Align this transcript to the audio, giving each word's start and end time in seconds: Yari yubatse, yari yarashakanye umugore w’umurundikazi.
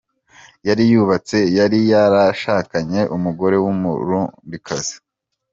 Yari 0.67 0.83
yubatse, 0.91 1.37
yari 1.57 1.79
yarashakanye 1.91 3.01
umugore 3.15 3.55
w’umurundikazi. 3.63 4.95